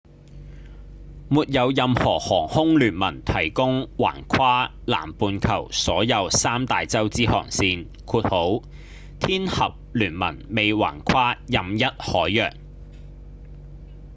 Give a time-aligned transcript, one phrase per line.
[1.29, 7.85] 沒有任何航空聯盟提供橫跨南半球所有三大洋之航線
[9.19, 12.51] 天合聯盟未橫跨任一海洋